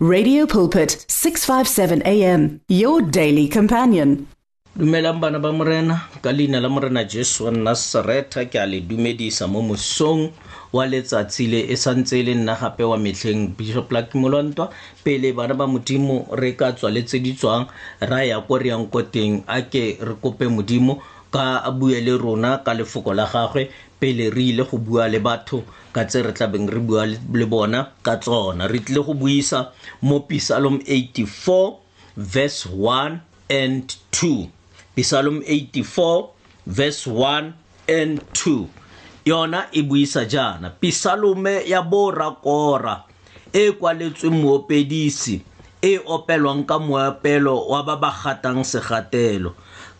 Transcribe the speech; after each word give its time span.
Radio 0.00 0.46
Pulpit 0.46 0.94
657 1.10 2.06
AM 2.06 2.62
your 2.70 3.02
daily 3.02 3.50
companion. 3.50 4.30
Dumelang 4.78 5.18
bana 5.18 5.42
ba 5.42 5.50
morena 5.50 6.06
ka 6.22 6.30
leina 6.30 6.62
la 6.62 6.70
morena 6.70 7.02
Jesu 7.02 7.50
wa 7.50 7.74
Nazareth 7.74 8.38
ke 8.46 8.62
a 8.62 8.62
le 8.70 8.78
dumedisa 8.78 9.50
mo 9.50 9.58
mosong 9.58 10.30
wa 10.70 10.86
letsatsi 10.86 11.50
le 11.50 11.66
e 11.66 11.74
santse 11.74 12.22
le 12.22 12.30
nna 12.38 12.54
gape 12.54 12.86
wa 12.86 12.94
metlheng 12.94 13.58
bishop 13.58 13.90
laki 13.90 14.22
molwantwa 14.22 14.70
pele 15.02 15.34
bana 15.34 15.58
ba 15.58 15.66
modimo 15.66 16.30
re 16.30 16.54
ka 16.54 16.78
tswa 16.78 16.94
le 16.94 17.02
tse 17.02 17.18
di 17.18 17.34
tswang 17.34 17.66
ra 17.98 18.22
ya 18.22 18.38
ko 18.46 18.54
re 18.54 18.70
yang 18.70 18.86
ko 18.94 19.02
teng 19.02 19.42
a 19.50 19.66
ke 19.66 19.98
re 19.98 20.14
kope 20.22 20.46
modimo 20.46 21.02
ka 21.32 21.58
a 21.64 21.70
bue 21.70 22.00
le 22.00 22.14
rona 22.16 22.50
ka 22.64 22.72
lefoko 22.74 23.12
la 23.18 23.26
gagwe 23.32 23.62
pele 24.00 24.30
re 24.30 24.42
ile 24.50 24.62
go 24.68 24.78
bua 24.78 25.08
le 25.12 25.18
batho 25.26 25.58
ka 25.94 26.02
tse 26.08 26.18
re 26.24 26.32
tlabeng 26.36 26.68
re 26.74 26.80
bua 26.88 27.02
le 27.38 27.44
bona 27.52 27.80
ka 28.06 28.14
tsona 28.22 28.64
re 28.72 28.78
tlile 28.84 29.02
go 29.06 29.14
buisa 29.14 29.58
mo 30.06 30.16
pisalom 30.28 30.76
84 30.86 32.16
verse 32.16 32.62
1 32.66 33.20
and 33.60 33.82
2 34.12 34.48
pisalom 34.96 35.42
84 35.44 36.32
verse 36.66 37.04
1 37.06 37.52
and 37.98 38.14
2 38.32 38.64
yona 39.30 39.60
e 39.72 39.80
buisa 39.82 40.24
jaana 40.24 40.70
pisalome 40.80 41.68
ya 41.68 41.82
borakora 41.82 43.04
e 43.52 43.70
kwaletsweng 43.78 44.38
moopedisi 44.42 45.36
e 45.90 46.00
opelwang 46.14 46.64
ka 46.68 46.76
moapelo 46.78 47.68
wa 47.70 47.82
ba 47.86 47.96
ba 47.96 48.10
gatang 48.24 48.64
segatelo 48.64 49.52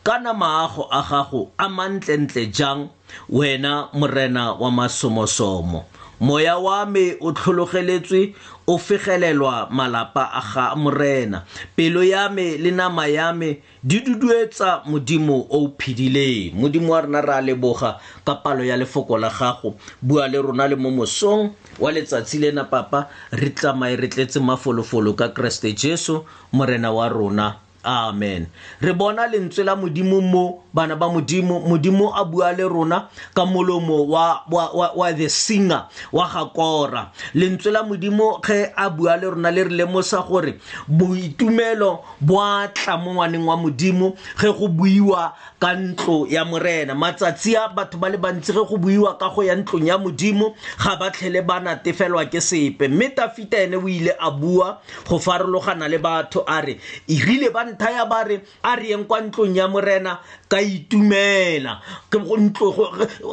kana 0.04 0.34
maago 0.34 0.88
a 0.90 1.02
gago 1.02 1.50
a 1.58 1.68
mantlentle 1.68 2.52
jang 2.52 2.88
wena 3.28 3.88
morena 3.92 4.52
wa 4.52 4.70
masomosomo 4.70 5.84
moya 6.20 6.58
wa 6.58 6.86
me 6.86 7.14
o 7.20 7.32
tlhologeletswe 7.32 8.34
o 8.66 8.78
fegelelwa 8.78 9.68
malapa 9.70 10.30
a 10.32 10.42
ga 10.54 10.74
morena 10.76 11.44
pelo 11.76 12.02
ya 12.04 12.28
me 12.28 12.56
le 12.58 12.70
nama 12.70 13.06
ya 13.06 13.32
me 13.32 13.58
di 13.84 14.00
duduetsa 14.00 14.82
modimo 14.86 15.46
o 15.50 15.64
o 15.64 15.74
phidileng 15.78 16.54
modimo 16.54 16.88
wa 16.92 17.00
rona 17.00 17.20
re 17.20 17.32
a 17.34 17.40
leboga 17.42 17.98
ka 18.26 18.34
palo 18.36 18.64
ya 18.64 18.76
lefoko 18.76 19.18
la 19.18 19.30
gago 19.30 19.74
bua 20.02 20.28
le 20.28 20.38
rona 20.42 20.68
le 20.68 20.76
mo 20.76 20.90
mosong 20.90 21.50
wa 21.78 21.92
letsatsi 21.92 22.38
lena 22.38 22.64
papa 22.64 23.08
re 23.32 23.50
tlamae 23.50 23.96
re 23.96 24.08
tletse 24.08 24.40
mafolofolo 24.40 25.14
ka 25.14 25.28
keresete 25.28 25.72
jesu 25.72 26.24
morena 26.52 26.92
wa 26.92 27.08
rona 27.08 27.56
amen 27.88 28.46
re 28.80 28.92
bona 28.92 29.26
lentswe 29.26 29.64
la 29.64 29.74
modimo 29.76 30.20
mo 30.20 30.64
bana 30.76 30.92
ba 30.96 31.08
modimo 31.08 31.60
modimo 31.64 32.12
a 32.14 32.20
bua 32.24 32.52
le 32.52 32.64
rona 32.68 33.08
ka 33.34 33.44
molomo 33.46 34.04
wa, 34.06 34.42
wa, 34.50 34.70
wa, 34.74 34.92
wa 34.94 35.12
the 35.12 35.28
singer 35.28 35.88
wa 36.12 36.28
gakora 36.28 37.08
lentswe 37.34 37.72
la 37.72 37.82
modimo 37.82 38.44
ge 38.44 38.68
a 38.76 38.90
bua 38.90 39.16
le 39.16 39.30
rona 39.30 39.50
le 39.50 39.64
re 39.64 39.70
lemosa 39.72 40.20
gore 40.28 40.60
boitumelo 40.86 42.04
bo 42.20 42.36
a 42.44 42.68
tla 42.68 42.96
mo 43.00 43.14
ngwaneng 43.16 43.46
wa 43.48 43.56
modimo 43.56 44.12
ge 44.38 44.52
go 44.52 44.68
buiwa 44.68 45.32
ka 45.58 45.72
ntlo 45.74 46.26
ya 46.28 46.44
morena 46.44 46.94
matsatsi 46.94 47.56
a 47.56 47.68
batho 47.72 47.96
ba 47.96 48.08
le 48.12 48.18
bantsi 48.20 48.52
ge 48.52 48.60
go 48.68 48.76
buiwa 48.76 49.16
ka 49.18 49.30
go 49.32 49.42
ya 49.42 49.54
ntlong 49.56 49.86
ya 49.88 49.96
modimo 49.96 50.52
ga 50.84 50.92
ba 51.00 51.08
tlhele 51.10 51.40
ba 51.40 51.56
natefelwa 51.60 52.26
ke 52.28 52.40
sepe 52.44 52.88
mme 52.88 53.08
tafita 53.16 53.56
ene 53.56 53.76
o 53.80 53.88
ile 53.88 54.12
a 54.20 54.30
bua 54.30 54.76
go 55.08 55.16
farologana 55.18 55.88
le 55.88 55.96
batho 55.98 56.44
a 56.46 56.60
re 56.60 56.76
erile 57.08 57.48
ba 57.50 57.64
ntlha 57.78 57.90
ya 57.90 58.04
bare 58.10 58.42
a 58.62 58.74
reyeng 58.76 59.04
kwa 59.06 59.20
ntlong 59.22 59.54
ya 59.54 59.68
morena 59.68 60.18
ka 60.50 60.58
itumela 60.60 61.80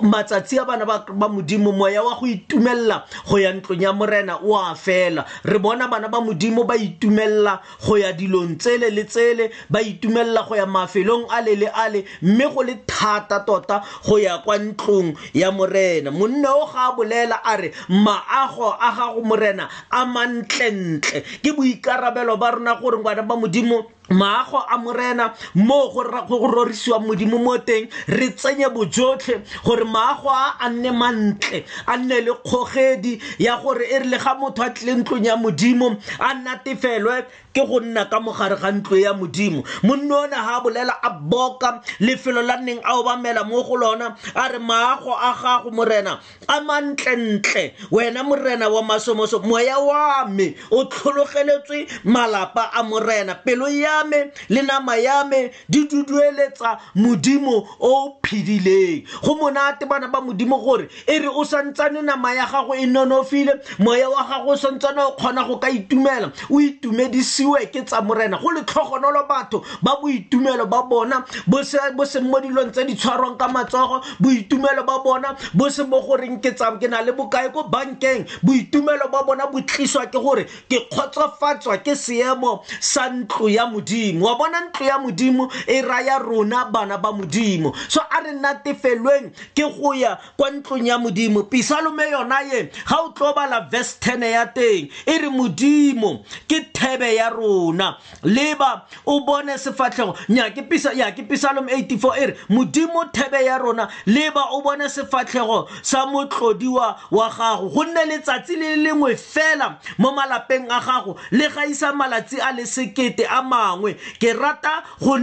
matsatsi 0.03 0.59
a 0.59 0.65
bana 0.65 0.85
ba 0.85 1.03
modimo 1.29 1.71
moya 1.73 2.03
wa 2.03 2.15
go 2.21 2.27
itumelela 2.29 3.03
go 3.27 3.37
ya 3.39 3.51
ntlong 3.53 3.81
ya 3.81 3.91
morena 3.93 4.37
o 4.37 4.55
a 4.55 4.75
fela 4.75 5.25
re 5.43 5.57
bona 5.59 5.87
bana 5.87 6.09
ba 6.09 6.21
modimo 6.21 6.63
ba 6.63 6.75
itumelela 6.77 7.59
go 7.85 7.97
ya 7.97 8.13
dilong 8.13 8.57
tsele 8.61 8.89
le 8.93 9.03
tsele 9.09 9.49
ba 9.69 9.81
itumelela 9.81 10.45
go 10.47 10.55
ya 10.55 10.65
mafelong 10.65 11.25
a 11.33 11.41
le 11.41 11.55
le 11.55 11.67
ale 11.73 12.05
mme 12.21 12.45
go 12.53 12.61
le 12.63 12.77
thata 12.85 13.39
tota 13.41 13.81
go 14.05 14.17
ya 14.19 14.37
kwa 14.45 14.57
ntlong 14.57 15.17
ya 15.33 15.49
morena 15.51 16.11
monna 16.11 16.53
o 16.53 16.65
ga 16.69 16.93
a 16.93 16.95
bolela 16.95 17.41
a 17.43 17.57
re 17.57 17.73
maago 17.89 18.73
a 18.77 18.93
gago 18.93 19.21
morena 19.25 19.69
a 19.89 20.05
mantlentle 20.05 21.21
ke 21.41 21.49
boikarabelo 21.51 22.37
ba 22.37 22.51
rona 22.51 22.75
gore 22.77 22.97
ngwana 22.99 23.23
ba 23.25 23.35
modimo 23.35 23.89
maago 24.09 24.61
a 24.69 24.77
morena 24.77 25.33
mo 25.55 25.89
go 25.91 26.03
rorisiwang 26.03 27.05
modimo 27.07 27.41
mo 27.41 27.57
teng 27.57 27.87
re 28.07 28.29
tsenye 28.29 28.69
bojotlhe 28.69 29.41
gore 29.63 29.83
maago 29.83 30.29
a 30.29 30.55
a 30.59 30.69
nne 30.69 30.91
mantle 30.93 31.65
a 31.87 31.97
nne 31.97 32.21
le 32.21 32.33
kgogedi 32.45 33.19
ya 33.39 33.57
gore 33.57 33.81
e 33.87 33.99
rile 33.99 34.17
ga 34.17 34.35
motho 34.35 34.61
a 34.63 34.69
tlile 34.69 34.95
ntlong 35.01 35.25
ya 35.25 35.35
modimo 35.35 35.97
a 36.19 36.33
natefelwe 36.33 37.25
ke 37.53 37.65
go 37.65 37.79
nna 37.79 38.05
ka 38.05 38.19
mogare 38.21 38.55
ga 38.61 38.71
ntlo 38.71 38.97
ya 38.97 39.13
modimo 39.13 39.63
monna 39.83 40.17
ona 40.29 40.35
ga 40.45 40.57
a 40.61 40.61
bolela 40.61 40.93
a 41.01 41.09
boka 41.09 41.81
lefelo 41.99 42.41
la 42.45 42.57
neng 42.61 42.79
a 42.85 42.93
obamela 43.01 43.41
mo 43.43 43.63
go 43.63 43.73
lona 43.75 44.15
a 44.35 44.47
re 44.53 44.59
maago 44.59 45.13
a 45.17 45.33
gago 45.33 45.71
morena 45.73 46.19
a 46.47 46.59
mantlentle 46.61 47.73
wena 47.91 48.21
morena 48.23 48.69
wa 48.69 48.83
masomoso 48.83 49.39
moya 49.41 49.79
wa 49.79 50.25
me 50.29 50.53
o 50.71 50.85
tlhologeletswe 50.85 51.87
malapa 52.05 52.69
a 52.73 52.83
morena 52.83 53.33
pelo 53.35 53.65
ya 53.69 53.94
ya 53.95 54.03
me 54.07 54.31
le 54.49 54.61
nama 54.61 54.95
ya 54.97 55.23
me 55.25 55.51
di 55.69 55.87
dudueletsa 55.87 56.79
modimo 56.95 57.67
o 57.79 58.17
phidileng 58.23 59.05
go 59.23 59.35
monate 59.35 59.87
bana 59.87 60.07
ba 60.07 60.21
modimo 60.21 60.59
gore 60.63 60.89
e 61.07 61.19
re 61.19 61.27
o 61.27 61.43
santsane 61.43 62.03
nama 62.03 62.33
ya 62.35 62.45
gago 62.45 62.75
e 62.75 62.85
nonofile 62.85 63.53
moya 63.79 64.09
wa 64.09 64.23
gago 64.27 64.49
o 64.51 64.55
santsane 64.57 64.99
o 64.99 65.11
kgona 65.17 65.47
go 65.47 65.57
ka 65.57 65.67
itumela 65.69 66.31
o 66.49 66.59
itumedisiwe 66.59 67.67
ke 67.71 67.85
tsa 67.85 68.01
morena 68.01 68.37
go 68.37 68.49
letlhogonolo 68.51 69.27
batho 69.27 69.63
ba 69.81 69.95
boitumelo 70.01 70.65
ba 70.67 70.83
bona 70.83 71.23
bo 71.47 71.63
seng 71.63 72.25
mo 72.27 72.39
dilong 72.39 72.71
tse 72.71 72.85
di 72.85 72.95
tshwarwang 72.95 73.37
ka 73.37 73.47
matsogo 73.47 74.01
boitumelo 74.19 74.85
ba 74.85 74.99
bona 75.03 75.35
bo 75.53 75.69
se 75.69 75.83
mo 75.83 76.01
goreng 76.01 76.39
ke 76.41 76.53
tsa 76.55 76.71
ke 76.79 76.87
na 76.87 77.01
le 77.01 77.11
bokae 77.13 77.51
ko 77.53 77.63
bankeng 77.63 78.25
boitumelo 78.43 79.11
ba 79.11 79.23
bona 79.23 79.47
bo 79.47 79.61
tliswa 79.61 80.05
ke 80.07 80.17
gore 80.19 80.45
ke 80.69 80.79
kgotsofatswa 80.91 81.77
ke 81.83 81.95
seemo 81.95 82.63
sa 82.81 83.09
ntlo 83.09 83.49
ya 83.49 83.65
modimo 83.65 83.84
modimo 83.85 84.25
wa 84.25 84.35
bona 84.35 84.61
ntlo 84.61 84.85
ya 84.85 84.97
modimo 84.99 85.51
e 85.67 85.81
raya 85.81 86.19
rona 86.19 86.65
bana 86.65 86.97
ba 86.97 87.11
modimo 87.11 87.73
so 87.89 88.01
a 88.09 88.21
re 88.21 88.31
natefelweng 88.33 89.31
ke 89.55 89.63
go 89.69 89.93
ya 89.93 90.17
kwa 90.37 90.51
ntlong 90.51 90.85
ya 90.87 90.97
modimo 90.97 91.43
pisalome 91.43 92.03
yona 92.11 92.41
ye 92.41 92.69
ga 92.87 92.97
o 93.01 93.09
tlo 93.13 93.33
bala 93.35 93.67
verse 93.69 93.97
10 93.99 94.25
ya 94.31 94.45
teng 94.45 94.89
e 95.05 95.17
re 95.17 95.29
modimo 95.29 96.23
ke 96.47 96.61
thebe 96.73 97.15
ya 97.15 97.29
rona 97.29 97.97
leba 98.23 98.85
o 99.05 99.19
bone 99.25 99.57
sefatlhego 99.57 100.15
nya 100.29 100.49
ke 100.51 100.61
pisa 100.69 100.91
ya 100.93 101.11
ke 101.11 101.23
pisalome 101.23 101.71
84 101.73 102.13
e 102.19 102.25
re 102.25 102.35
modimo 102.49 103.05
thebe 103.13 103.45
ya 103.45 103.57
rona 103.57 103.89
leba 104.05 104.51
o 104.51 104.61
bone 104.61 104.89
sefatlhego 104.89 105.69
sa 105.81 106.05
motlodiwa 106.05 106.97
wa 107.11 107.29
gago 107.29 107.69
gonne 107.69 108.05
letsatsi 108.05 108.55
le 108.55 108.75
lengwe 108.75 109.15
fela 109.15 109.77
mo 109.97 110.11
malapeng 110.11 110.69
a 110.69 110.79
gago 110.81 111.17
le 111.31 111.49
gaisa 111.49 111.93
malatsi 111.93 112.39
a 112.41 112.51
le 112.51 112.65
sekete 112.65 113.25
a 113.27 113.41
mangwe 113.41 113.74
mangwe 113.75 113.97
ke 114.19 114.33
rata 114.33 114.83
go 115.01 115.17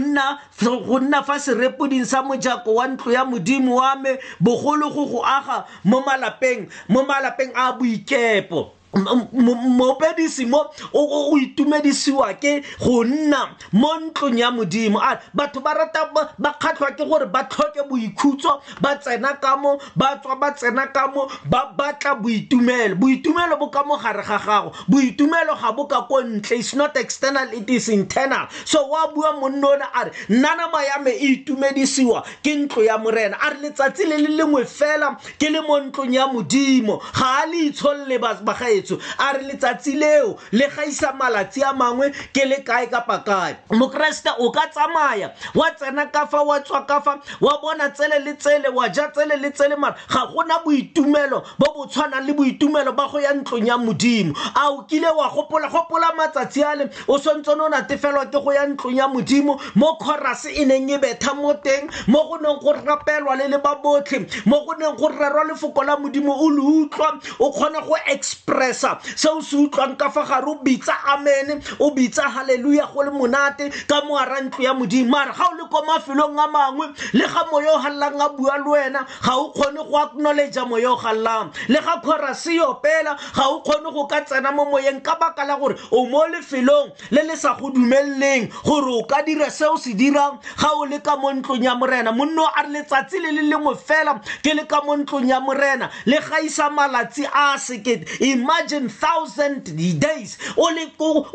nna 1.01 1.23
fa 1.25 1.39
serepoding 1.41 2.05
sa 2.05 2.21
mojako 2.23 2.77
wa 2.79 2.87
ntlo 2.93 3.09
ya 3.13 3.25
modimo 3.25 3.81
wa 3.81 3.97
me 3.97 4.19
bogolo 4.41 4.93
go 4.93 5.05
go 5.09 5.21
aga 5.25 5.65
mo 5.85 6.05
malapeng 6.05 6.69
mo 6.93 7.01
malapeng 7.09 7.53
a 7.57 7.73
boikepo 7.73 8.82
mopedisi 8.93 10.47
mo 10.47 10.71
o 10.93 11.39
itumedisi 11.39 12.13
wa 12.13 12.33
ke 12.35 12.63
go 12.79 13.05
nna 13.05 13.57
mo 13.73 13.95
ntlong 14.01 14.39
ya 14.39 14.51
modimo 14.51 15.01
a 15.01 15.19
batho 15.35 15.61
ba 15.61 15.75
rata 15.75 16.11
ba 16.39 16.53
kgatlhwa 16.61 16.95
ke 16.97 17.05
gore 17.05 17.27
ba 17.27 17.45
tlhoke 17.45 17.89
boikhutso 17.89 18.61
ba 18.81 18.97
tsena 18.97 19.41
ka 19.41 19.57
mo 19.57 19.79
ba 19.97 20.17
tswa 20.21 20.37
ba 20.39 20.51
tsena 20.53 20.93
ka 20.93 21.07
mo 21.09 21.29
ba 21.49 21.73
batla 21.77 22.15
boitumelo 22.15 22.95
boitumelo 22.97 23.57
bo 23.59 23.69
ka 23.71 23.83
mo 23.83 23.97
gare 23.97 24.23
ga 24.23 24.39
gago 24.39 24.73
boitumelo 24.89 25.55
ga 25.61 25.73
bo 25.73 25.87
ka 25.87 26.03
ko 26.03 26.21
ntle 26.23 26.53
is 26.59 26.75
not 26.75 26.97
external 26.97 27.49
it 27.55 27.71
is 27.71 27.89
internal 27.89 28.47
so 28.65 28.87
wa 28.89 29.09
bua 29.13 29.33
monna 29.41 29.67
one 29.67 29.81
a 29.83 30.05
re 30.05 30.11
nna 30.29 30.55
nama 30.57 30.85
ya 30.85 30.99
me 31.03 31.11
e 31.11 31.37
itumedisiwa 31.37 32.23
ke 32.43 32.55
ntlo 32.55 32.85
ya 32.85 32.99
morena 32.99 33.39
a 33.41 33.51
re 33.51 33.57
letsatsi 33.69 34.05
le 34.05 34.19
le 34.19 34.29
lengwe 34.37 34.65
fela 34.67 35.17
ke 35.41 35.49
le 35.49 35.61
mo 35.63 35.81
ntlong 35.81 36.13
ya 36.15 36.27
modimo 36.29 36.99
ga 37.17 37.41
a 37.43 37.47
le 37.47 37.67
itsholole 37.73 38.19
bagae 38.21 38.82
tshebetso 38.83 39.01
a 39.19 39.37
re 39.39 39.45
letsatsi 39.45 39.95
leo 39.99 40.39
le 40.53 40.67
gaisa 40.75 41.13
malatsi 41.13 41.63
a 41.63 41.73
mangwe 41.73 42.11
ke 42.33 42.45
le 42.47 42.57
kae 42.63 42.87
kapa 42.87 43.19
kae 43.19 43.57
mokeresete 43.71 44.31
o 44.39 44.51
ka 44.51 44.67
tsamaya 44.69 45.33
wa 45.55 45.71
tsena 45.71 46.07
ka 46.13 46.27
fa 46.27 46.43
wa 46.43 46.61
tswa 46.61 46.87
ka 46.87 47.01
fa 47.01 47.21
wa 47.41 47.59
bona 47.63 47.91
tsele 47.91 48.19
le 48.25 48.35
tsele 48.35 48.69
wa 48.69 48.89
ja 48.89 49.09
tsele 49.09 49.37
le 49.37 49.51
tsele 49.51 49.77
mara 49.77 49.97
ga 50.09 50.27
gona 50.27 50.59
boitumelo 50.65 51.43
bo 51.59 51.73
bo 51.75 51.87
tshwanang 51.87 52.27
le 52.27 52.33
boitumelo 52.33 52.93
ba 52.93 53.09
go 53.11 53.19
ya 53.21 53.33
ntlong 53.33 53.67
ya 53.67 53.77
modimo 53.79 54.35
a 54.55 54.69
o 54.71 54.83
kile 54.85 55.09
wa 55.09 55.29
gopola 55.29 55.69
gopola 55.69 56.13
matsatsi 56.17 56.63
a 56.63 56.75
le 56.75 56.91
o 57.09 57.19
swantsene 57.19 57.61
o 57.63 57.69
natefelwa 57.69 58.27
ke 58.27 58.39
go 58.43 58.53
ya 58.53 58.67
ntlong 58.67 58.97
ya 58.97 59.09
modimo 59.09 59.61
mo 59.75 59.97
chorus 59.99 60.45
e 60.45 60.65
neng 60.65 60.91
e 60.91 60.99
betha 60.99 61.35
mo 61.35 61.55
teng 61.55 61.91
mo 62.09 62.25
go 62.29 62.37
neng 62.39 62.59
go 62.61 62.73
rapelwa 62.73 63.37
le 63.37 63.49
le 63.49 63.59
ba 63.59 63.77
botlhe 63.83 64.27
mo 64.47 64.65
go 64.65 64.75
neng 64.79 64.97
go 64.97 65.09
rerwa 65.09 65.45
lefoko 65.45 65.83
la 65.85 65.97
modimo 65.97 66.33
o 66.35 66.51
le 66.51 66.63
utlwa 66.63 67.19
o 67.39 67.53
kgone 67.53 67.81
go 67.87 67.97
express 68.07 68.72
interesa 68.73 68.99
seo 69.17 69.41
se 69.43 69.57
utlwang 69.57 69.97
ka 69.97 70.11
fa 70.11 70.25
gare 70.25 70.47
o 70.47 70.55
bitsa 70.63 70.95
amen 71.09 71.63
o 71.81 71.95
bitsa 71.95 72.25
halleluja 72.29 72.89
go 72.95 73.03
le 73.03 73.11
monate 73.11 73.71
ka 73.89 74.01
moara 74.05 74.41
ntlo 74.41 74.65
ya 74.65 74.75
modimo 74.75 75.11
mara 75.11 75.33
ga 75.33 75.45
o 75.51 75.55
le 75.57 75.65
ko 75.71 75.83
mafelong 75.87 76.39
a 76.39 76.47
mangwe 76.49 76.87
le 77.13 77.25
ga 77.27 77.45
moya 77.51 77.73
o 77.73 77.79
galelang 77.83 78.21
a 78.21 78.29
bua 78.31 78.59
le 78.59 78.65
wena 78.65 79.07
ga 79.25 79.33
o 79.37 79.53
kgone 79.53 79.83
go 79.91 79.97
acknowledgea 79.99 80.65
moya 80.69 80.93
o 80.93 80.97
galelang 80.97 81.51
le 81.69 81.81
ga 81.81 82.01
khorase 82.01 82.57
yopela 82.57 83.17
ga 83.37 83.45
o 83.49 83.61
kgone 83.61 83.93
go 83.93 84.07
ka 84.07 84.21
tsena 84.23 84.53
mo 84.53 84.65
moyeng 84.65 85.01
ka 85.03 85.17
baka 85.21 85.45
la 85.45 85.59
gore 85.59 85.77
o 85.91 86.07
mo 86.07 86.27
lefelong 86.29 86.91
le 87.11 87.23
le 87.23 87.37
sa 87.37 87.55
go 87.55 87.71
dumelleng 87.71 88.49
gore 88.65 88.91
o 88.91 89.03
ka 89.07 89.23
dira 89.23 89.51
seo 89.51 89.77
se 89.77 89.95
dirang 89.95 90.41
ga 90.61 90.71
o 90.73 90.85
le 90.85 90.99
ka 91.01 91.17
mo 91.17 91.33
ntlong 91.33 91.63
ya 91.63 91.75
morena 91.75 92.13
monno 92.13 92.45
a 92.47 92.63
re 92.63 92.69
letsatsi 92.83 93.19
le 93.21 93.33
le 93.33 93.43
lengwe 93.43 93.77
fela 93.77 94.21
ke 94.43 94.55
le 94.55 94.65
ka 94.67 94.81
mo 94.83 94.97
ntlong 94.97 95.29
ya 95.29 95.41
morena 95.41 95.91
le 96.07 96.19
gaisa 96.21 96.71
malatsi 96.71 97.27
a 97.27 97.59
sekete 97.59 98.09
imagine 98.25 98.62
imagine 98.63 98.89
thousand 98.89 99.65
days 100.01 100.39
o 100.57 100.71
le 100.75 100.93
ko 100.99 101.27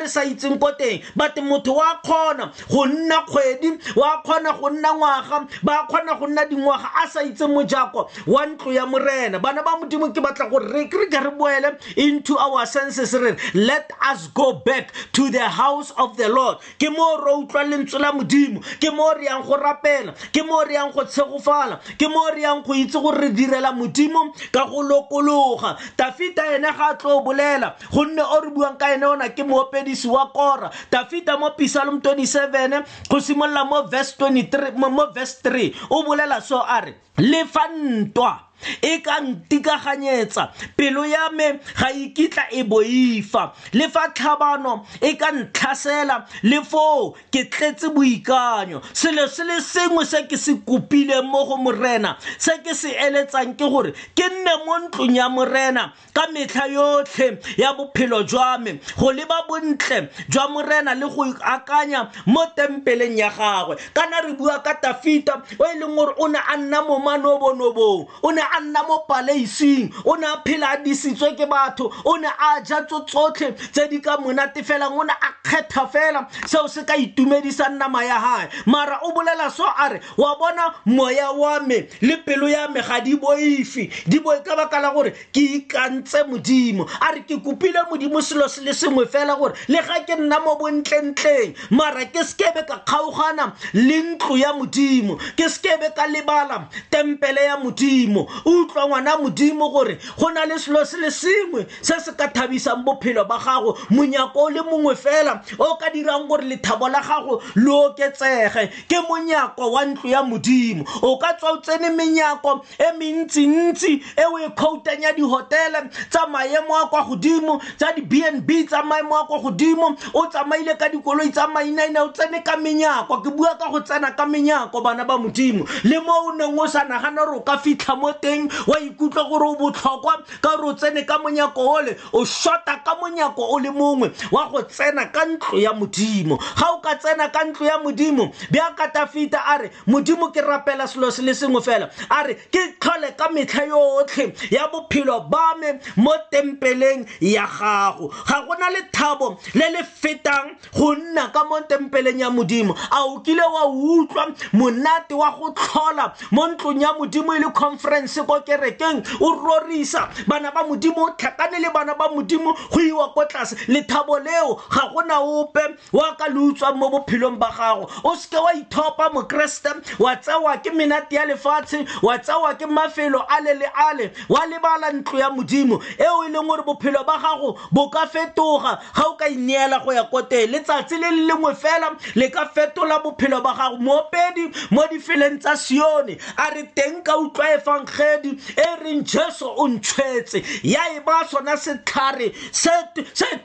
re 0.00 0.06
sa 0.08 0.24
itseng 0.24 0.56
ko 0.60 0.72
teng 0.78 1.02
but 1.14 1.34
motho 1.44 1.76
wa 1.76 2.00
kgona 2.00 2.48
go 2.72 2.86
nna 2.88 3.18
kgwedi 3.28 3.70
wa 3.96 4.22
kgona 4.24 4.56
go 4.60 4.70
nna 4.72 4.88
ngwaga 4.96 5.48
ba 5.62 5.84
kgona 5.88 6.18
go 6.18 6.26
nna 6.26 6.44
dingwaga 6.48 6.88
a 7.04 7.08
sa 7.08 7.20
itse 7.22 7.44
mojako 7.44 8.08
wa 8.26 8.46
ntlo 8.46 8.72
ya 8.72 8.86
morena 8.86 9.38
bana 9.38 9.62
ba 9.62 9.76
modimo 9.80 10.08
ke 10.12 10.20
batla 10.24 10.48
gore 10.48 10.68
re 10.72 10.86
kre 10.88 11.10
ka 11.10 11.20
re 11.20 11.30
boele 11.30 11.76
into 11.96 12.38
our 12.38 12.64
senses 12.66 13.12
re 13.12 13.36
let 13.54 13.90
us 14.08 14.28
go 14.34 14.52
back 14.64 14.92
to 15.12 15.28
the 15.30 15.48
house 15.48 15.92
of 15.98 16.16
the 16.16 16.28
lord 16.28 16.56
ke 16.80 16.88
mo 16.88 17.20
re 17.20 17.32
utlwa 17.32 17.64
lentswe 17.68 18.00
la 18.00 18.12
modimo 18.12 18.64
ke 18.80 18.88
mo 18.88 19.12
re 19.16 19.26
yang 19.28 19.42
go 19.44 19.56
rapela 19.58 20.14
ke 20.32 20.42
mo 20.46 20.64
re 20.64 20.74
yang 20.74 20.92
go 20.92 21.04
tshegofala 21.04 21.78
ke 22.00 22.08
mo 22.08 22.30
re 22.32 22.40
yang 22.42 22.62
go 22.64 22.72
itse 22.72 22.96
gore 23.02 23.20
re 23.20 23.28
direla 23.32 23.74
modimo 23.76 24.32
ka 24.52 24.64
go 24.64 24.80
lokologa 24.80 25.76
tafita 25.96 26.46
ene 26.56 26.69
ene 26.70 26.76
ga 26.78 26.96
tlo 26.98 27.20
bolela 27.22 27.76
gonne 27.92 28.20
o 28.22 28.40
re 28.40 28.50
buang 28.50 28.76
ka 28.78 28.92
ene 28.94 29.06
ona 29.06 29.28
ke 29.34 29.44
moopedisi 29.44 30.08
wa 30.08 30.30
kora 30.32 30.70
tafita 30.90 31.38
mo 31.38 31.50
pisalm 31.56 32.00
27 32.00 32.84
go 33.08 33.18
simolola 33.20 33.64
mo 33.64 33.82
verse 33.88 34.16
3 34.16 35.74
o 35.90 36.02
bolela 36.04 36.40
so 36.40 36.60
a 36.62 36.80
re 36.80 36.94
le 37.16 37.44
fa 37.46 37.66
ntwa 37.68 38.49
e 38.82 38.98
ka 39.00 39.20
ntikaganyetsa 39.20 40.50
pelo 40.76 41.04
ya 41.04 41.30
me 41.30 41.52
ga 41.74 41.90
ikitla 41.92 42.44
e, 42.50 42.60
e 42.60 42.64
boifa 42.64 43.52
le 43.72 43.88
fa 43.88 44.08
tlhabano 44.12 44.86
e 45.00 45.14
ka 45.16 45.32
ntlhasela 45.32 46.26
le 46.42 46.60
foo 46.64 47.16
ke 47.32 47.44
tletse 47.50 47.88
boikanyo 47.94 48.82
selo 48.92 49.26
se 49.28 49.44
le 49.44 49.60
sengwe 49.60 50.04
se 50.06 50.22
ke 50.28 50.36
se 50.36 50.54
kopileng 50.66 51.26
mo 51.28 51.44
go 51.44 51.56
morena 51.56 52.16
se 52.38 52.52
ke 52.64 52.74
se 52.74 52.90
eletsang 52.92 53.56
ke 53.56 53.68
gore 53.70 53.92
ke 54.14 54.28
nne 54.28 54.56
mo 54.66 54.78
ntlong 54.88 55.16
ya 55.16 55.28
morena 55.28 55.92
ka 56.14 56.26
metlha 56.32 56.66
yotlhe 56.68 57.38
ya 57.56 57.72
bophelo 57.74 58.22
jwa 58.22 58.58
me 58.60 58.78
go 58.98 59.12
leba 59.12 59.44
bontle 59.48 60.08
jwa 60.28 60.48
morena 60.50 60.94
le 60.94 61.08
go 61.08 61.24
akanya 61.44 62.10
mo 62.26 62.46
tempeleng 62.56 63.16
ya 63.16 63.30
gagwe 63.30 63.76
kana 63.94 64.20
re 64.26 64.32
bua 64.34 64.60
ka 64.62 64.74
tafita 64.74 65.40
o 65.58 65.64
e 65.64 65.74
leng 65.78 65.94
gore 65.96 66.14
o 66.18 66.28
ne 66.28 66.38
a 66.38 66.56
nna 66.56 66.82
mo 66.82 66.98
manobonobong 66.98 68.06
o 68.22 68.30
ne 68.32 68.42
a 68.52 68.60
nna 68.60 68.82
mo 68.86 69.04
paleising 69.08 69.92
o 70.04 70.14
ne 70.14 70.26
a 70.26 70.36
phela 70.44 70.72
a 70.74 70.76
disitswe 70.82 71.34
ke 71.36 71.46
batho 71.48 71.90
o 72.04 72.16
ne 72.16 72.28
a 72.28 72.60
ja 72.66 72.80
tso 72.84 73.04
tsotlhe 73.06 73.52
tse 73.54 73.88
di 73.88 74.00
ka 74.00 74.16
monatefelang 74.16 74.94
o 74.98 75.02
ne 75.02 75.12
a 75.12 75.30
kgetha 75.44 75.86
fela 75.92 76.26
seo 76.46 76.66
se 76.68 76.84
ka 76.84 76.94
itumedisang 76.96 77.78
nama 77.78 78.04
ya 78.04 78.18
gae 78.20 78.48
mara 78.66 78.98
o 79.04 79.12
bolela 79.14 79.50
so 79.50 79.64
a 79.66 79.88
re 79.92 80.00
wa 80.16 80.36
bona 80.38 80.74
moya 80.86 81.32
wa 81.32 81.58
me 81.60 81.82
le 82.02 82.16
pelo 82.26 82.48
ya 82.50 82.68
me 82.68 82.80
ga 82.80 83.00
di 83.00 83.16
boife 83.16 83.90
di 84.08 84.18
boe 84.18 84.40
ka 84.44 84.56
baka 84.56 84.80
la 84.80 84.92
gore 84.92 85.10
ke 85.32 85.42
ikantse 85.62 86.24
modimo 86.26 86.86
a 87.00 87.12
re 87.14 87.20
ke 87.22 87.38
kopile 87.40 87.84
modimo 87.90 88.20
selo 88.22 88.48
se 88.48 88.62
le 88.62 88.72
sengwe 88.74 89.06
fela 89.06 89.36
gore 89.38 89.54
le 89.68 89.78
ga 89.82 90.02
ke 90.04 90.18
nna 90.18 90.40
mo 90.44 90.56
bontlentleng 90.58 91.54
mara 91.70 92.04
ke 92.06 92.24
sekebe 92.24 92.66
ka 92.66 92.82
kgaogana 92.84 93.52
le 93.74 93.98
ntlo 94.14 94.36
ya 94.36 94.52
modimo 94.52 95.16
ke 95.36 95.48
sekebe 95.48 95.94
ka 95.94 96.06
lebala 96.06 96.68
tempele 96.90 97.44
ya 97.44 97.56
modimo 97.56 98.26
o 98.44 98.50
utlwa 98.62 98.86
ngwana 98.88 99.16
modimo 99.16 99.68
gore 99.70 99.98
go 100.18 100.28
na 100.30 100.44
le 100.46 100.58
selo 100.58 100.84
se 100.84 100.96
le 100.98 101.10
sengwe 101.10 101.66
se 101.82 101.98
se 102.00 102.12
ka 102.12 102.28
thabisang 102.28 102.84
bophelo 102.84 103.24
ba 103.24 103.38
gago 103.38 103.76
monyako 103.90 104.40
o 104.40 104.48
le 104.50 104.62
mongwe 104.62 104.96
fela 104.96 105.42
o 105.58 105.76
ka 105.76 105.90
dirang 105.90 106.28
gore 106.28 106.42
lethabo 106.44 106.88
la 106.88 107.00
gago 107.00 107.40
le 107.56 107.70
oketsege 107.70 108.68
ke 108.88 108.96
monyako 109.08 109.70
wa 109.72 109.84
ntlo 109.86 110.10
ya 110.10 110.22
modimo 110.22 110.84
o 111.02 111.16
ka 111.18 111.34
tswa 111.34 111.50
o 111.52 111.56
tsene 111.60 111.90
menyako 111.90 112.64
e 112.78 112.92
mentsintsi 112.98 113.92
e 114.16 114.24
o 114.26 114.38
e 114.38 114.48
khoutang 114.56 115.02
ya 115.02 115.12
dihotele 115.12 115.90
tsa 116.10 116.26
maemo 116.26 116.76
a 116.76 116.86
kwa 116.88 117.02
godimo 117.04 117.60
tsa 117.78 117.92
di-b 117.92 118.22
n 118.28 118.40
b 118.40 118.64
tsa 118.66 118.82
maemo 118.82 119.16
a 119.16 119.26
kwa 119.26 119.38
godimo 119.38 119.96
o 120.14 120.26
tsamaile 120.28 120.74
ka 120.78 120.88
dikoloi 120.88 121.30
tsa 121.30 121.46
mainaina 121.48 122.02
o 122.04 122.08
tsene 122.12 122.42
ka 122.44 122.56
menyako 122.56 123.18
ke 123.22 123.30
bua 123.30 123.56
ka 123.58 123.68
go 123.70 123.80
tsena 123.80 124.12
ka 124.16 124.26
menyako 124.26 124.80
bana 124.80 125.04
ba 125.04 125.18
modimo 125.18 125.64
le 125.84 125.98
mo 126.00 126.12
o 126.30 126.32
neng 126.32 126.58
o 126.58 126.66
sa 126.66 126.84
nagana 126.84 127.24
gore 127.26 127.36
o 127.38 127.40
ka 127.40 127.58
fitlha 127.58 127.96
mo 127.96 128.12
teng 128.12 128.29
teng 128.30 128.46
wa 128.66 128.78
ikutlwa 128.80 129.24
gore 129.28 129.46
o 129.48 129.54
botlhokwa 129.56 130.14
ka 130.42 130.54
gore 130.56 130.68
o 130.70 130.74
tsene 130.78 131.02
ka 131.06 131.18
monyako 131.18 131.66
ole 131.78 131.94
o 132.12 132.24
shota 132.24 132.78
ka 132.86 132.94
monyako 133.02 133.42
o 133.54 133.58
le 133.58 133.70
mongwe 133.70 134.10
wa 134.32 134.46
go 134.54 134.62
tsena 134.62 135.10
ka 135.12 135.24
ntlo 135.26 135.58
ya 135.58 135.72
modimo 135.74 136.38
ga 136.38 136.66
o 136.70 136.80
ka 136.80 136.94
tsena 136.94 137.26
ka 137.34 137.42
ntlo 137.50 137.66
ya 137.66 137.78
modimo 137.82 138.30
bjaka 138.52 138.86
tafita 138.94 139.42
a 139.50 139.58
re 139.58 139.70
modimo 139.86 140.30
ke 140.32 140.40
rapela 140.42 140.86
selo 140.86 141.10
se 141.10 141.22
le 141.22 141.34
sengwe 141.34 141.60
fela 141.62 141.90
a 142.10 142.22
re 142.26 142.34
ke 142.34 142.60
tlhole 142.78 143.16
ka 143.18 143.28
metlha 143.34 143.64
yotlhe 143.66 144.32
ya 144.50 144.68
bophelo 144.72 145.20
ba 145.30 145.54
me 145.60 145.72
mo 145.96 146.14
tempeleng 146.30 147.02
ya 147.20 147.46
gago 147.46 148.12
ga 148.28 148.44
gona 148.46 148.70
lethabo 148.70 149.38
le 149.54 149.66
le 149.76 149.82
fetang 149.84 150.54
go 150.78 150.94
nna 150.94 151.30
ka 151.34 151.42
mo 151.44 151.58
tempeleng 151.68 152.20
ya 152.22 152.30
modimo 152.30 152.76
a 152.90 153.02
o 153.10 153.18
kile 153.26 153.42
wa 153.42 153.66
utlwa 153.66 154.26
monate 154.52 155.14
wa 155.14 155.30
go 155.34 155.50
tlhola 155.52 156.12
mo 156.30 156.46
ntlong 156.54 156.80
ya 156.80 156.92
modimo 156.94 157.34
e 157.36 157.38
le 157.40 157.50
conference 157.52 158.19
se 158.20 158.26
ko 158.26 158.40
kerekeng 158.40 159.02
o 159.20 159.28
rorisa 159.40 160.10
bana 160.26 160.50
ba 160.52 160.64
modimo 160.64 161.16
tlhakane 161.16 161.60
le 161.60 161.70
bana 161.72 161.94
ba 161.94 162.08
modimo 162.08 162.54
go 162.70 162.80
iwa 162.80 163.08
ko 163.14 163.24
tlase 163.26 163.54
lethabo 163.72 164.18
leo 164.18 164.60
ga 164.70 164.88
gona 164.92 165.18
ope 165.20 165.60
wa 165.92 166.14
ka 166.16 166.26
le 166.28 166.40
utswang 166.52 166.76
mo 166.76 166.90
bophelong 166.90 167.38
ba 167.38 167.50
gago 167.50 167.88
o 168.04 168.16
seke 168.16 168.36
wa 168.42 168.52
ithopa 168.52 169.10
mokeresete 169.10 169.98
wa 169.98 170.16
tsewa 170.16 170.56
ke 170.62 170.70
menate 170.72 171.12
ya 171.16 171.24
lefatshe 171.26 171.86
wa 172.02 172.18
tsewa 172.18 172.54
ke 172.54 172.66
mafelo 172.66 173.24
a 173.28 173.40
le 173.42 173.54
le 173.54 173.66
ale 173.88 174.12
wa 174.28 174.44
lebala 174.46 174.92
ntlo 174.92 175.18
ya 175.18 175.30
modimo 175.30 175.80
eo 175.98 176.24
e 176.24 176.28
leng 176.30 176.46
gore 176.46 176.62
bophelo 176.64 177.04
ba 177.06 177.18
gago 177.18 177.58
bo 177.72 177.88
ka 177.90 178.06
fetoga 178.06 178.80
ga 178.94 179.04
o 179.08 179.16
ka 179.16 179.26
ineela 179.28 179.80
e 179.82 179.84
go 179.84 179.92
ya 179.92 180.04
ko 180.04 180.22
teng 180.22 180.50
letsatsi 180.50 180.98
le 180.98 181.10
le 181.10 181.22
lengwe 181.32 181.54
fela 181.54 181.96
le 182.14 182.30
ka 182.30 182.46
fetola 182.46 183.00
bophelo 183.02 183.40
ba 183.42 183.54
gago 183.54 183.76
moopedi 183.80 184.50
mo 184.70 184.84
difeleng 184.90 185.38
tsa 185.40 185.56
sione 185.56 186.18
a 186.36 186.50
re 186.54 186.62
teng 186.74 187.02
ka 187.02 187.16
utlwa 187.16 187.48
efang 187.52 187.86
rakgadi 188.00 188.32
e 188.58 188.82
reng 188.82 189.02
jesu 189.04 189.46
o 189.46 189.68
ntshwetse 189.68 190.42
ya 190.62 190.80
e 190.96 191.00
ba 191.06 191.26
sona 191.30 191.56
setlhare 191.56 192.32
se 192.52 192.70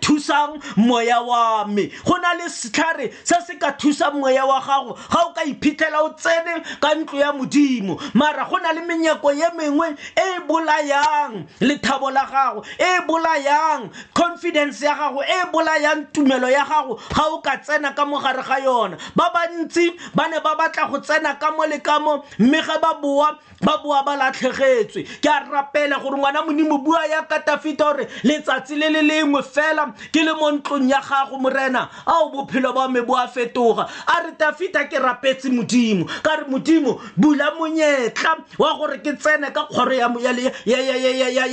thusang 0.01 0.61
moya 0.77 1.21
wa 1.23 1.65
me 1.67 1.91
go 2.05 2.15
na 2.17 2.33
le 2.33 2.49
setlhare 2.49 3.11
se 3.23 3.35
se 3.47 3.55
ka 3.57 3.71
thusang 3.73 4.19
moya 4.19 4.45
wa 4.45 4.59
gago 4.61 4.95
ga 5.11 5.19
o 5.27 5.33
ka 5.33 5.41
iphitlhela 5.47 5.99
o 6.03 6.13
tsene 6.17 6.63
ka 6.81 6.93
ntlo 6.95 7.17
ya 7.19 7.31
modimo 7.33 7.99
mara 8.13 8.47
go 8.49 8.57
na 8.57 8.71
le 8.71 8.81
menyako 8.81 9.33
ye 9.37 9.49
mengwe 9.57 9.89
e 9.89 10.25
e 10.35 10.39
bolayang 10.47 11.45
lethabo 11.61 12.11
la 12.11 12.25
gago 12.25 12.65
e 12.79 12.83
e 12.85 13.01
bolayang 13.07 13.89
confidence 14.13 14.81
ya 14.81 14.95
gago 14.95 15.21
e 15.21 15.31
e 15.35 15.45
bolayang 15.51 16.05
tumelo 16.13 16.49
ya 16.49 16.65
gago 16.65 16.99
ga 17.13 17.23
o 17.27 17.41
ka 17.41 17.57
tsena 17.57 17.93
ka 17.95 18.05
mogare 18.05 18.43
ga 18.43 18.59
yona 18.63 18.97
ba 19.15 19.29
bantsi 19.33 19.93
ba 20.15 20.27
ne 20.29 20.39
ba 20.39 20.55
batla 20.57 20.89
go 20.89 20.99
tsena 20.99 21.39
ka 21.39 21.51
mo 21.51 21.65
le 21.67 21.79
ka 21.79 21.99
mo 21.99 22.23
mme 22.39 22.59
ga 22.61 22.77
ba 22.81 22.95
boa 23.01 23.39
ba 23.61 23.77
boa 23.83 24.03
ba 24.03 24.15
latlhe 24.17 24.44
tshegetswe 24.53 25.03
ke 25.21 25.27
a 25.29 25.41
rapela 25.49 25.99
gore 26.01 26.17
ngwana 26.17 26.41
modimo 26.43 26.77
bua 26.77 27.05
ya 27.07 27.21
katafita 27.23 27.83
gore 27.83 28.07
letsatsi 28.23 28.75
le 28.75 28.89
le 28.89 29.01
lengwe 29.01 29.41
fela 29.43 29.93
ke 30.13 30.23
le 30.23 30.33
mo 30.39 30.51
ntlong 30.51 30.89
ya 30.89 31.01
gago 31.09 31.37
morena 31.39 31.89
ao 32.07 32.29
bophelo 32.29 32.73
ba 32.73 32.87
me 32.89 33.01
bo 33.01 33.15
a 33.15 33.27
fetoga 33.27 33.87
a 34.07 34.15
re 34.25 34.31
tafita 34.37 34.85
ke 34.89 34.97
rapetse 34.99 35.45
modimo 35.49 36.05
ka 36.23 36.35
re 36.41 36.45
modimo 36.49 36.99
bula 37.17 37.51
monyetla 37.57 38.37
wa 38.59 38.73
gore 38.77 38.99
ke 38.99 39.15
tsene 39.17 39.51
ka 39.53 39.65
kgoro 39.69 39.91
ya 39.93 40.07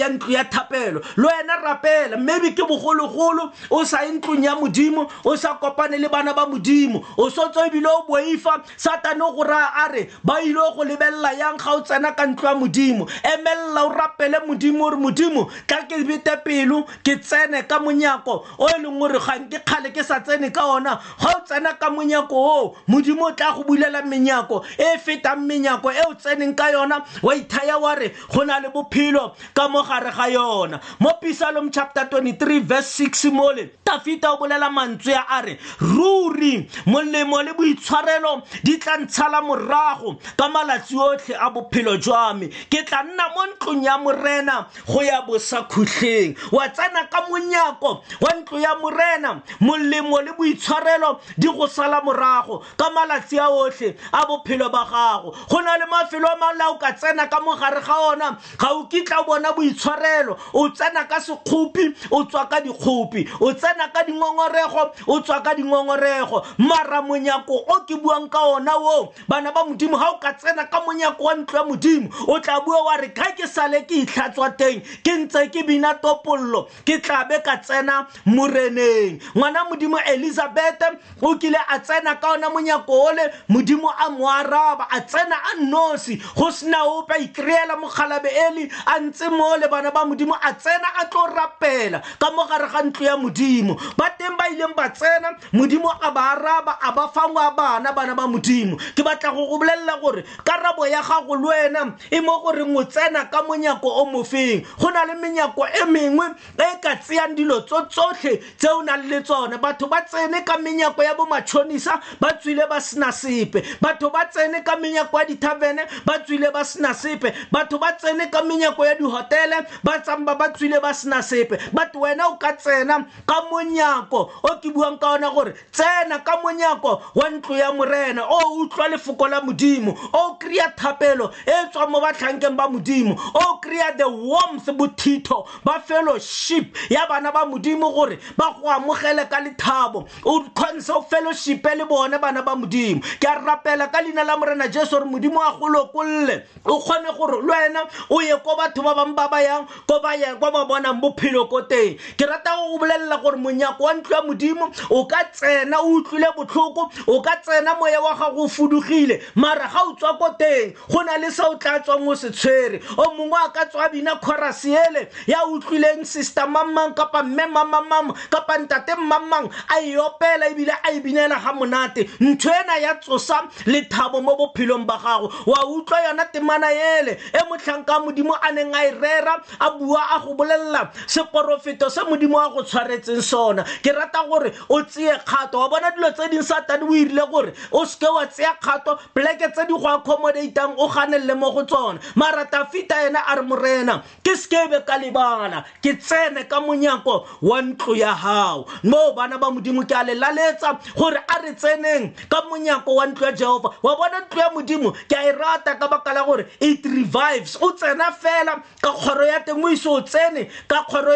ntlo 0.09 0.29
ya 0.31 0.45
thapelo 0.45 1.01
le 1.17 1.25
wena 1.29 1.57
rapela 1.63 2.17
maybe 2.17 2.51
ke 2.53 2.63
bogologolo 2.69 3.51
o 3.71 3.85
sa 3.85 4.01
ye 4.05 4.13
ntlong 4.19 4.45
ya 4.45 4.55
modimo 4.57 5.09
o 5.25 5.37
sa 5.37 5.55
kopane 5.55 5.99
le 5.99 6.09
bana 6.09 6.35
ba 6.35 6.47
modimo 6.47 7.03
o 7.17 7.31
sotse 7.31 7.67
ebile 7.69 7.87
o 7.89 8.05
boifa 8.09 8.61
satane 8.77 9.23
o 9.23 9.33
gore 9.33 9.53
a 9.55 9.89
re 9.93 10.09
ba 10.25 10.41
ile 10.43 10.61
go 10.77 10.85
lebelela 10.85 11.33
yang 11.39 11.57
ga 11.59 11.73
o 11.77 11.81
tsena 11.81 12.13
ka 12.15 12.27
ntlo 12.27 12.49
ya 12.49 12.55
modimo 12.55 12.82
modimo 12.83 13.07
emelela 13.23 13.85
o 13.85 13.89
rapele 13.91 14.39
modimo 14.47 14.85
ore 14.85 14.97
modimo 14.97 15.51
ka 15.67 15.85
ke 15.87 16.05
bete 16.05 16.37
pelo 16.45 16.85
ke 17.05 17.17
tsene 17.21 17.67
ka 17.69 17.79
monyako 17.79 18.45
o 18.59 18.67
e 18.69 18.81
leng 18.83 18.99
gore 18.99 19.19
gang 19.19 19.49
ke 19.49 19.59
kgale 19.65 19.93
ke 19.95 20.03
sa 20.05 20.21
tsene 20.21 20.51
ka 20.53 20.65
ona 20.67 20.97
ga 21.21 21.35
o 21.37 21.41
tsena 21.47 21.79
ka 21.79 21.91
monyako 21.91 22.33
oo 22.35 22.77
modimo 22.89 23.27
o 23.29 23.33
tla 23.33 23.55
go 23.57 23.63
bulela 23.65 24.03
menyako 24.03 24.65
e 24.79 24.99
fetang 24.99 25.47
menyako 25.47 25.91
e 25.93 26.01
o 26.09 26.15
tseneng 26.15 26.55
ka 26.55 26.71
yona 26.73 27.05
wa 27.23 27.35
ithaya 27.35 27.79
wa 27.79 27.95
re 27.95 28.13
go 28.33 28.45
na 28.45 28.59
le 28.61 28.69
bophelo 28.69 29.35
ka 29.55 29.69
mo 29.69 29.83
gare 29.83 30.11
ga 30.11 30.27
yona 30.31 30.81
mo 31.01 31.11
pisalom 31.23 31.71
chapter 31.71 32.07
23 32.11 32.61
verse 32.63 32.91
6 33.05 33.31
mole 33.33 33.71
tafita 33.85 34.33
o 34.33 34.39
bolela 34.39 34.71
mantswe 34.71 35.15
a 35.15 35.43
re 35.43 35.59
ruri 35.81 36.69
molemo 36.87 37.43
le 37.43 37.53
boitshwarelo 37.55 38.43
di 38.65 38.79
tla 38.79 38.97
ntshala 38.97 39.43
morago 39.43 40.19
ka 40.37 40.49
malatsi 40.49 40.95
otlhe 40.97 41.37
a 41.39 41.51
bophelo 41.51 41.97
jwa 41.97 42.35
me 42.39 42.49
ke 42.73 42.83
tla 42.89 43.03
nna 43.05 43.25
mo 43.37 43.45
ntlong 43.53 43.85
ya 43.85 43.99
morena 43.99 44.67
go 44.87 45.01
ya 45.03 45.21
bosakhutlheng 45.29 46.35
wa 46.53 46.69
tsena 46.69 47.05
ka 47.13 47.21
monyako 47.29 48.01
wa 48.21 48.33
ntlo 48.33 48.61
ya 48.61 48.73
morena 48.81 49.43
molemo 49.61 50.23
le 50.25 50.33
boitshwarelo 50.33 51.21
di 51.37 51.49
go 51.53 51.67
sala 51.67 52.01
morago 52.01 52.65
ka 52.81 52.89
malatsi 52.89 53.37
a 53.39 53.49
otlhe 53.53 53.95
a 54.13 54.25
bophelo 54.25 54.71
ba 54.73 54.87
gago 54.89 55.37
go 55.53 55.61
na 55.61 55.77
le 55.77 55.85
mafelo 55.87 56.25
a 56.27 56.37
malao 56.41 56.81
ka 56.81 56.93
tsena 56.93 57.29
ka 57.29 57.41
mogare 57.45 57.83
ga 57.85 57.97
ona 58.09 58.39
ga 58.59 58.69
o 58.73 58.87
kitla 58.89 59.21
o 59.21 59.25
bona 59.27 59.53
boitshwarelo 59.53 60.39
o 60.55 60.69
tsena 60.73 61.05
ka 61.07 61.21
sekgopi 61.21 61.93
o 62.11 62.25
tswa 62.25 62.49
ka 62.49 62.61
dikgopi 62.65 63.29
o 63.41 63.53
tsena 63.53 63.93
ka 63.93 64.01
dingongorego 64.09 64.91
o 65.09 65.21
tswa 65.21 65.43
ka 65.45 65.53
dingongorego 65.55 66.41
mara 66.57 67.03
monyako 67.05 67.53
o 67.69 67.85
ke 67.85 67.97
buang 68.01 68.31
ka 68.33 68.41
ona 68.57 68.73
o 68.77 69.13
bana 69.29 69.53
ba 69.53 69.61
modimo 69.65 69.99
ga 70.01 70.09
o 70.17 70.17
ka 70.19 70.33
tsena 70.33 70.65
ka 70.73 70.81
monyako 70.81 71.25
wa 71.25 71.35
ntlo 71.37 71.59
ya 71.59 71.65
modimo 71.69 72.09
o 72.29 72.41
tla 72.41 72.62
bue 72.65 72.77
wa 72.87 72.97
re 72.97 73.09
ka 73.11 73.31
ke 73.37 73.47
sale 73.47 73.85
ke 73.85 74.07
itlhatswa 74.07 74.55
teng 74.57 74.81
ke 75.05 75.13
ntse 75.27 75.51
ke 75.51 75.67
bina 75.67 75.99
topollo 76.03 76.67
ke 76.87 76.99
tlabe 77.03 77.43
ka 77.43 77.59
tsena 77.63 78.07
moreneng 78.27 79.21
ngwana 79.35 79.67
modimo 79.71 79.99
elizabete 80.07 80.99
o 81.21 81.35
kile 81.39 81.59
a 81.59 81.79
tsena 81.79 82.17
ka 82.21 82.33
ona 82.35 82.49
monyako 82.51 82.93
ole 83.13 83.25
modimo 83.49 83.91
a 83.91 84.11
mo 84.11 84.27
araba 84.31 84.89
a 84.91 85.01
tsena 85.03 85.37
a 85.53 85.53
nnosi 85.63 86.19
go 86.37 86.51
sena 86.51 86.85
ope 86.87 87.13
a 87.13 87.19
ikry-ela 87.19 87.77
mokgalabe 87.81 88.31
ele 88.47 88.69
a 88.87 88.99
ntse 89.01 89.31
mo 89.31 89.57
le 89.57 89.69
bana 89.69 89.91
ba 89.91 90.05
modimo 90.07 90.33
a 90.35 90.53
tsena 90.55 90.97
a 91.03 91.07
tlo 91.07 91.27
rapela 91.33 92.01
ka 92.19 92.31
mo 92.31 92.47
gare 92.47 92.69
ga 92.69 92.83
ntlo 92.83 93.05
ya 93.07 93.17
modimo 93.17 93.77
ba 93.97 94.11
teng 94.11 94.37
ba 94.39 94.49
ileng 94.51 94.75
ba 94.77 94.91
tsena 94.91 95.35
modimo 95.53 95.91
a 95.91 96.11
ba 96.11 96.33
araba 96.37 96.79
a 96.81 96.93
ba 96.93 97.09
fangwa 97.11 97.53
bana 97.57 97.93
bana 97.93 98.15
ba 98.15 98.27
modimo 98.27 98.77
ke 98.95 99.03
batla 99.03 99.33
go 99.33 99.47
go 99.49 99.59
bolelela 99.59 99.99
gore 100.01 100.25
karabo 100.45 100.87
ya 100.89 101.03
gago 101.03 101.35
le 101.37 101.47
wena 101.49 101.81
e 102.11 102.21
mo 102.21 102.41
go 102.43 102.52
gore 102.53 102.65
ngo 102.67 102.85
tsena 102.85 103.25
ka 103.31 103.43
monyako 103.43 103.85
o 103.89 104.05
mofeng 104.07 104.65
go 104.79 104.91
na 104.91 105.05
le 105.05 105.15
menyako 105.15 105.67
e 105.67 105.85
mengwe 105.87 106.27
e 106.57 106.77
ka 106.81 106.95
tseyang 106.97 107.35
dilo 107.35 107.61
tso 107.65 107.85
tsotlhe 107.89 108.37
tse 108.59 108.69
o 108.69 108.83
nang 108.83 109.09
le 109.09 109.21
tsone 109.23 109.59
batho 109.59 109.89
ba 109.89 110.03
tsene 110.05 110.45
ka 110.45 110.57
menyako 110.59 111.03
ya 111.03 111.15
bomatšhonisa 111.15 112.01
ba 112.21 112.33
tswile 112.37 112.67
ba 112.69 112.81
sena 112.81 113.13
sepe 113.13 113.63
batho 113.81 114.11
ba 114.13 114.27
tsene 114.29 114.63
ka 114.63 114.77
menyako 114.77 115.19
ya 115.19 115.25
dithavene 115.25 115.87
ba 116.05 116.19
tswile 116.19 116.51
ba 116.53 116.65
sena 116.65 116.95
sepe 116.95 117.33
batho 117.51 117.79
ba 117.79 117.93
tsene 117.97 118.31
ka 118.31 118.43
menyako 118.43 118.85
ya 118.87 118.95
dihotele 118.95 119.59
ba 119.83 119.99
tsamba 120.01 120.35
ba 120.37 120.49
tswile 120.53 120.81
ba 120.83 120.93
sena 120.95 121.23
sepe 121.23 121.59
but 121.73 121.93
wena 121.97 122.29
o 122.29 122.37
ka 122.37 122.53
tsena 122.53 123.07
ka 123.27 123.43
monyako 123.51 124.31
o 124.43 124.57
ke 124.61 124.69
buang 124.73 124.99
ka 125.01 125.15
ona 125.17 125.31
gore 125.31 125.55
tsena 125.73 126.19
ka 126.25 126.37
monyako 126.43 127.01
wa 127.15 127.31
ntlo 127.31 127.57
ya 127.57 127.73
morena 127.73 128.27
o 128.29 128.61
utlwa 128.61 128.89
lefoko 128.89 129.29
la 129.29 129.41
modimo 129.41 129.97
o 130.13 130.35
kry-a 130.41 130.69
thapelo 130.77 131.33
e 131.47 131.69
tswa 131.73 131.87
mo 131.87 132.01
batlhang 132.01 132.42
bankeng 132.51 132.57
ba 132.57 132.67
modimo 132.69 133.15
o 133.19 133.59
kry-a 133.61 133.95
the 133.97 134.09
worms 134.09 134.67
bothitho 134.67 135.47
ba 135.65 135.81
fellowship 135.85 136.77
ya 136.91 137.07
bana 137.09 137.31
ba 137.33 137.41
modimo 137.47 137.93
gore 137.95 138.19
ba 138.37 138.55
go 138.61 138.69
amogele 138.69 139.29
ka 139.31 139.39
lethabo 139.41 140.09
o 140.25 140.41
kgonse 140.43 140.91
o 140.91 141.03
fellowshipe 141.03 141.77
le 141.77 141.85
bone 141.87 142.19
bana 142.19 142.43
ba 142.43 142.55
modimo 142.57 143.01
ke 143.21 143.25
a 143.27 143.39
rapela 143.41 143.91
ka 143.93 144.01
leina 144.03 144.25
la 144.25 144.37
morena 144.37 144.69
jesu 144.69 144.93
gore 144.99 145.05
modimo 145.05 145.39
a 145.39 145.59
go 145.59 145.67
lokolole 145.69 146.43
o 146.67 146.81
kgone 146.81 147.17
gore 147.17 147.43
le 147.43 147.49
wena 147.53 147.81
o 148.11 148.21
ye 148.21 148.37
ko 148.43 148.57
batho 148.57 148.83
ba 148.83 148.95
bangwe 148.95 149.15
ba 149.17 149.29
ba 149.29 149.41
yang 149.43 149.67
ko 149.87 150.01
ba 150.03 150.17
yang 150.17 150.39
ko 150.39 150.51
ba 150.51 150.65
bonang 150.67 151.01
bophelo 151.01 151.49
ko 151.49 151.63
teng 151.63 151.97
ke 152.17 152.27
rata 152.29 152.51
go 152.57 152.79
bolelela 152.79 153.21
gore 153.23 153.37
monyako 153.37 153.81
wa 153.85 153.95
ntlo 153.95 154.17
ya 154.17 154.23
modimo 154.23 154.67
o 154.91 155.05
ka 155.07 155.23
tsena 155.33 155.79
o 155.81 155.95
utlwile 156.01 156.29
botlhoko 156.37 156.91
o 157.07 157.21
ka 157.23 157.37
tsena 157.43 157.77
moya 157.79 158.01
wa 158.03 158.15
gago 158.15 158.45
o 158.47 158.49
fudugile 158.49 159.21
mara 159.35 159.69
ga 159.69 159.81
o 159.87 159.95
tswa 159.95 160.19
ko 160.19 160.29
teng 160.39 160.75
go 160.91 161.03
na 161.03 161.17
le 161.19 161.31
se 161.31 161.43
o 161.43 161.55
tla 161.57 161.79
tswang 161.81 162.07
o 162.09 162.15
se 162.15 162.32
tshwere 162.33 162.81
o 162.99 163.05
mongwe 163.17 163.39
a 163.45 163.49
ka 163.53 163.65
tswa 163.67 163.89
bina 163.93 164.17
khorasi 164.17 164.75
ele 164.77 165.09
ya 165.27 165.45
utlwileng 165.47 166.05
sister 166.05 166.49
mamang 166.49 166.95
kapa 166.95 167.23
mme 167.23 167.47
mamamam 167.47 168.13
kapa 168.31 168.59
ntate 168.59 168.95
mmamang 169.01 169.49
a 169.69 169.81
e 169.81 169.97
opela 169.97 170.49
ebile 170.51 170.73
a 170.73 170.93
e 170.93 171.01
binela 171.01 171.37
ga 171.41 171.53
monate 171.53 172.11
ntho 172.21 172.51
ena 172.51 172.77
ya 172.79 172.95
tsosa 172.95 173.43
lethabo 173.67 174.21
mo 174.23 174.37
bophelong 174.37 174.87
ba 174.87 174.99
gago 175.03 175.29
wa 175.47 175.67
utlwa 175.67 175.99
yona 176.09 176.25
temana 176.25 176.73
ele 176.73 177.19
e 177.33 177.43
motlhanka 177.49 178.01
modimo 178.01 178.35
a 178.43 178.53
neng 178.53 178.75
a 178.75 178.85
e 178.89 178.93
rera 178.95 179.37
a 179.61 179.71
bua 179.71 180.01
a 180.17 180.21
go 180.25 180.35
bolelela 180.35 180.91
seporofeto 181.07 181.91
se 181.91 182.01
modimo 182.09 182.39
a 182.41 182.51
go 182.51 182.63
tshwaretseng 182.63 183.23
sona 183.23 183.63
ke 183.65 183.93
rata 183.95 184.25
gore 184.29 184.53
o 184.69 184.83
tseye 184.83 185.19
kgato 185.25 185.59
wa 185.59 185.69
bona 185.69 185.91
dilo 185.91 186.11
tse 186.13 186.29
dingwe 186.31 186.45
satane 186.47 186.85
o 186.89 186.95
irile 186.97 187.27
gore 187.31 187.53
o 187.73 187.85
seke 187.87 188.09
wa 188.09 188.27
tseya 188.27 188.55
kgato 188.61 188.99
poleke 189.15 189.53
tse 189.53 189.67
di 189.67 189.73
go 189.75 189.89
accommodatang 189.89 190.75
o 190.79 190.89
ganelele 190.89 191.35
mo 191.37 191.51
go 191.53 191.65
tsona 191.65 192.01
mara 192.23 192.45
tafita 192.47 192.97
yena 193.05 193.21
a 193.31 193.33
re 193.39 193.43
morena 193.51 193.95
ke 194.25 194.33
seke 194.41 194.61
be 194.73 194.79
ka 194.89 194.97
lebana 195.03 195.63
ke 195.85 195.93
tsene 196.03 196.43
ka 196.51 196.59
monyako 196.67 197.15
wa 197.51 197.57
ntlo 197.63 197.95
ya 198.03 198.13
gago 198.23 198.63
moo 198.91 199.09
bana 199.17 199.39
ba 199.43 199.49
modimo 199.55 199.83
ke 199.91 199.95
a 200.01 200.03
le 200.09 200.15
laletsa 200.23 200.71
gore 200.99 201.19
a 201.37 201.37
re 201.45 201.53
tseneng 201.63 202.05
ka 202.35 202.41
monyako 202.51 202.97
wa 202.99 203.07
ntlo 203.07 203.27
ya 203.29 203.33
jehova 203.41 203.73
wa 203.87 203.95
bona 203.99 204.21
ntlo 204.27 204.41
ya 204.45 204.49
modimo 204.57 204.93
ke 205.11 205.17
a 205.23 205.25
e 205.31 205.33
rata 205.41 205.75
ka 205.81 205.89
baka 205.95 206.13
la 206.19 206.23
gore 206.29 206.45
it 206.71 206.85
revives 206.97 207.57
o 207.69 207.73
tsena 207.81 208.13
fela 208.23 208.55
ka 208.85 208.93
kgoro 208.99 209.27
ya 209.33 209.41
teng 209.51 209.59
o 209.67 209.73
ise 209.75 209.89
o 209.95 209.99
tsene 210.07 210.47
ka 210.71 210.85
kgoro 210.87 211.13